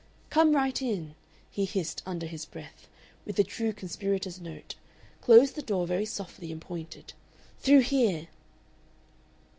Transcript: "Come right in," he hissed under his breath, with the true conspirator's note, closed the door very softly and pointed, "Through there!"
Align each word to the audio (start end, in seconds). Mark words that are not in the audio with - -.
"Come 0.31 0.55
right 0.55 0.81
in," 0.81 1.13
he 1.51 1.63
hissed 1.63 2.01
under 2.07 2.25
his 2.25 2.43
breath, 2.43 2.87
with 3.23 3.35
the 3.35 3.43
true 3.43 3.71
conspirator's 3.71 4.41
note, 4.41 4.73
closed 5.21 5.53
the 5.53 5.61
door 5.61 5.85
very 5.85 6.05
softly 6.05 6.51
and 6.51 6.59
pointed, 6.59 7.13
"Through 7.61 7.83
there!" 7.83 8.27